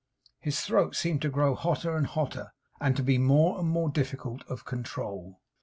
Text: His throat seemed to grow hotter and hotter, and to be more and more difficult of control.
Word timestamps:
His 0.39 0.61
throat 0.61 0.95
seemed 0.95 1.21
to 1.21 1.29
grow 1.29 1.53
hotter 1.53 1.95
and 1.95 2.07
hotter, 2.07 2.53
and 2.79 2.95
to 2.95 3.03
be 3.03 3.19
more 3.19 3.59
and 3.59 3.69
more 3.69 3.89
difficult 3.91 4.43
of 4.49 4.65
control. 4.65 5.39